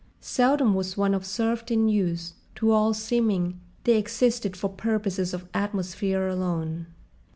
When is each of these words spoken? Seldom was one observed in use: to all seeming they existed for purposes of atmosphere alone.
Seldom 0.19 0.73
was 0.73 0.97
one 0.97 1.13
observed 1.13 1.69
in 1.69 1.87
use: 1.87 2.33
to 2.55 2.71
all 2.71 2.91
seeming 2.91 3.61
they 3.83 3.97
existed 3.99 4.57
for 4.57 4.67
purposes 4.69 5.31
of 5.31 5.47
atmosphere 5.53 6.27
alone. 6.27 6.87